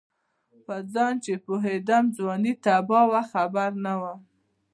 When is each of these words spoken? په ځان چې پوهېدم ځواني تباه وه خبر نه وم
په 0.65 0.75
ځان 0.93 1.13
چې 1.23 1.33
پوهېدم 1.45 2.03
ځواني 2.17 2.53
تباه 2.63 3.05
وه 3.11 3.23
خبر 3.31 3.69
نه 3.85 3.93
وم 4.01 4.19